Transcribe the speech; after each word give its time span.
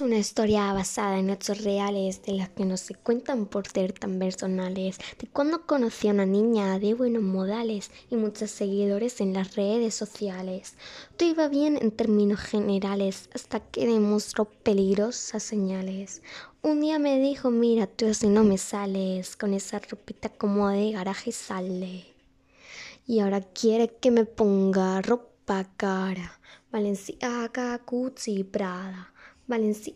Una 0.00 0.18
historia 0.18 0.72
basada 0.72 1.18
en 1.18 1.28
hechos 1.28 1.64
reales 1.64 2.22
de 2.22 2.34
las 2.34 2.50
que 2.50 2.64
no 2.64 2.76
se 2.76 2.94
cuentan 2.94 3.46
por 3.46 3.66
ser 3.66 3.92
tan 3.92 4.20
personales, 4.20 4.96
de 5.18 5.26
cuando 5.26 5.66
conocí 5.66 6.06
a 6.06 6.12
una 6.12 6.24
niña 6.24 6.78
de 6.78 6.94
buenos 6.94 7.24
modales 7.24 7.90
y 8.08 8.14
muchos 8.14 8.52
seguidores 8.52 9.20
en 9.20 9.32
las 9.32 9.56
redes 9.56 9.96
sociales. 9.96 10.74
Todo 11.16 11.28
iba 11.28 11.48
bien 11.48 11.76
en 11.82 11.90
términos 11.90 12.38
generales 12.38 13.28
hasta 13.34 13.58
que 13.58 13.88
demostró 13.88 14.44
peligrosas 14.44 15.42
señales. 15.42 16.22
Un 16.62 16.80
día 16.80 17.00
me 17.00 17.18
dijo, 17.18 17.50
mira 17.50 17.88
tú 17.88 18.14
si 18.14 18.28
no 18.28 18.44
me 18.44 18.56
sales, 18.56 19.34
con 19.34 19.52
esa 19.52 19.80
ropita 19.80 20.28
como 20.28 20.68
de 20.68 20.92
garaje 20.92 21.32
sale. 21.32 22.04
Y 23.04 23.18
ahora 23.18 23.40
quiere 23.40 23.88
que 23.88 24.12
me 24.12 24.26
ponga 24.26 25.02
ropa 25.02 25.68
cara, 25.76 26.38
Valenciaga, 26.70 27.80
Gucci, 27.84 28.44
Prada. 28.44 29.12
Valencia 29.48 29.94